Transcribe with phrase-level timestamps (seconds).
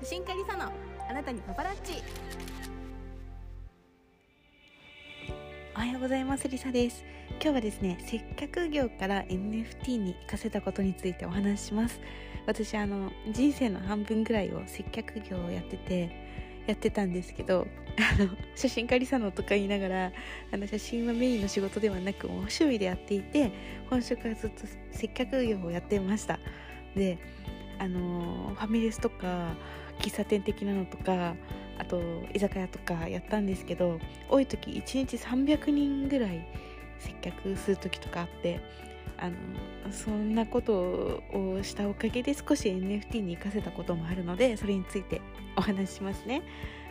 [0.00, 0.70] 写真家リサの
[1.10, 2.00] あなたにパパラッチ。
[5.74, 7.04] おはようございますリサです。
[7.30, 12.00] 今日はですね接客業から NFT に活かせたことについてお話しします。
[12.46, 16.10] 私あの人生の半分ぐらいを接客業をやってて
[16.68, 17.66] やってたんですけど
[17.98, 20.12] あの写真家リサのとか言いながら
[20.52, 23.50] あの写真はメインの仕事ではなく趣味でやっていて
[23.90, 24.62] 本職はずっと
[24.92, 26.38] 接客業をやってました。
[26.94, 27.18] で
[27.78, 29.54] あのファミレスとか
[30.00, 31.34] 喫茶店的なのとか
[31.78, 32.00] あと
[32.34, 36.46] 居酒屋とかやったんですけど多い時1日300人ぐらい
[36.98, 38.60] 接客する時とかあって
[39.16, 45.20] あのそんなことをしたおかげで少し NFT に活かせたこともあるのでそれについて
[45.56, 46.42] お話ししますね。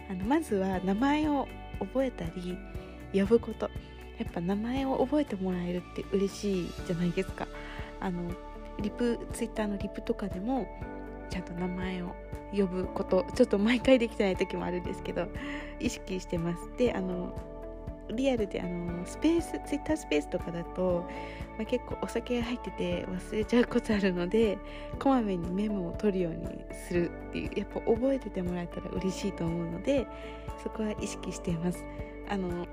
[0.10, 1.48] あのまずは名前を
[1.80, 2.58] 覚えたり
[3.14, 3.70] 呼ぶこと。
[4.18, 7.48] やっぱ名前を覚えてもらえるって嬉しいじゃないですか。
[8.00, 8.32] あの
[8.82, 10.68] リプツイッターのリプとかでも
[11.30, 12.16] ちゃんと名前を
[12.56, 15.28] 呼ぶことちょっと毎回できてない時もあるんですけど
[15.80, 16.70] 意識してます。
[16.78, 17.34] であの
[18.10, 21.06] リアルであのスペースツイッタースペースとかだと、
[21.58, 24.58] まあ、結構お酒入ってて忘れちゃうことあるので
[24.98, 26.48] こまめにメモを取るように
[26.88, 30.08] するっていうやっぱ覚えててもらえたら嬉しいと思うので
[30.64, 31.84] そこは意識しています。
[32.30, 32.66] あの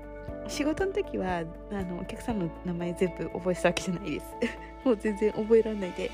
[0.47, 4.25] 仕事の時はあのお客さんの名前全部覚えてたわけじゃないです。
[4.85, 6.11] もう全然覚えられないで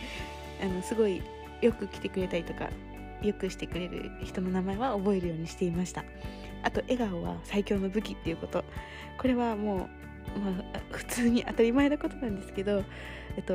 [0.63, 1.21] あのすごい
[1.61, 2.69] よく来てくれたりとか
[3.21, 6.03] よくしてくれる人の名前は覚えるようにしていました。
[6.63, 8.63] あと笑顔は最強の武器っていうこと。
[9.17, 9.89] これはも
[10.35, 12.83] う、まあ、普通に当たり前なことなんですけど、
[13.35, 13.53] えっと、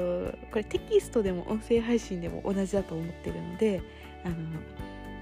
[0.50, 3.82] これテキストでも音声配信でも同じだと思ってるので
[4.24, 4.34] あの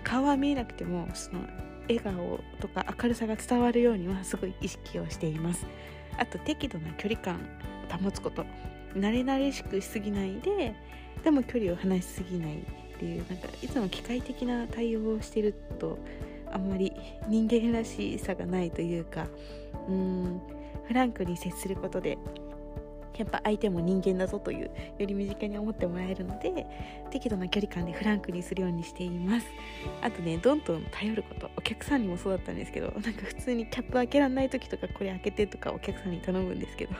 [0.02, 1.40] 顔は見えなくてもその
[1.88, 5.66] 笑顔とか明るさが伝わるようにはすごい意識をしています。
[6.18, 7.38] あと適度な距離感
[8.02, 8.44] 保つこと。
[8.94, 10.74] 慣れ慣れしくしすぎないで
[11.22, 12.60] でも距離を離しすぎないっ
[12.98, 15.98] ていうなんかいつも機械的な対応をしてると
[16.52, 16.92] あんまり
[17.28, 19.26] 人間らしさがないというか
[19.88, 20.40] うーん
[20.86, 22.18] フランクに接することで
[23.16, 26.66] やっぱ相手も人間だぞというより身近に思ってもらえるので
[27.10, 29.46] 適度な距離感でフランクにするようにしています。
[30.02, 36.94] あとねどんどん頼ることお客さんにもそうだったんですけどなんか普通にキャップ開けられない時とかこれ開けてとかお客さんに頼むんですけど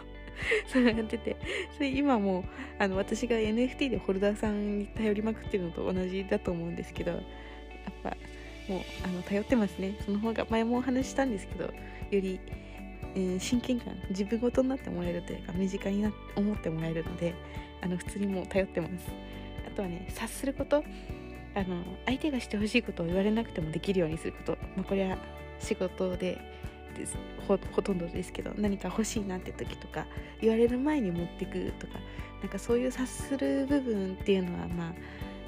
[0.68, 1.36] それやってて
[1.74, 2.44] それ今も
[2.78, 7.22] あの私が NFT でホルダーさんに頼りまくってるのと同じだと思うんですけどやっ
[8.02, 8.16] ぱ
[8.68, 9.96] もうあの頼ってますね。
[10.04, 11.70] その方が前もお話したんですけどよ
[12.10, 12.40] り、
[13.14, 17.34] えー、親近感自分ごとになってもらえるというか身近にな思ってもらえるので
[17.82, 18.92] あの普通にもう頼ってます。
[19.66, 20.84] あとはね察すること。
[21.56, 25.16] あの相手がしてほしいことを言われなくてもできるようにすること、まあ、これは
[25.60, 26.40] 仕事で
[26.96, 27.16] です。
[27.46, 30.06] ほとんどですけど何か欲しいなって時とか
[30.40, 31.98] 言われる前に持ってくとか。
[32.44, 34.92] なんかそういう察する部分っていうのはまあ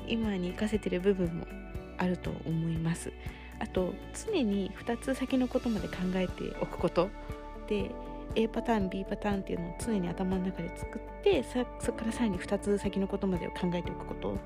[0.08, 1.46] 今に生かせてる部分も
[1.98, 3.12] あると思います。
[3.58, 7.10] あと常に2つ先のことまで考えておくこと。
[8.34, 11.42] A パターン B パターンっていうのを常に頭の中で作って
[11.80, 14.36] そこからさらに2つ先のことまでを考えておくこと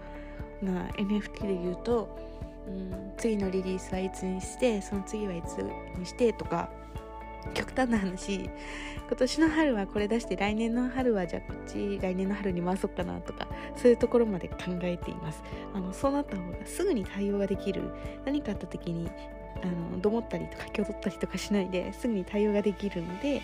[0.62, 2.16] な NFT で言うと、
[2.68, 5.58] うん、次のリリースはいつにしてその次はいつ
[5.98, 6.70] にしてとか
[7.54, 8.50] 極端な話。
[9.08, 15.42] 今年の春はこれ出して来年の春はじゃあこっち来年の春に回そうかなとかそういうところまで考えています。
[15.74, 17.82] あのそうなった方がすぐに対応ができる。
[18.24, 19.10] 何かあった時に
[19.62, 23.40] あのどもったりとか気を取ったりとかしないですぐに対応ができるので、え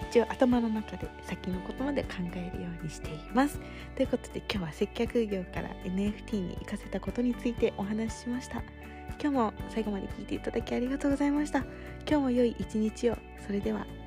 [0.00, 3.60] ー、一応頭の中で先のことまで考えるようにしています。
[3.96, 8.62] ということで今日は接客業から NFT に行かせたことについてお話ししました。
[9.20, 11.58] 今日も最後まで聞いていただきありがとうございました。
[12.08, 13.18] 今日も良い一日を。
[13.46, 14.01] それでは。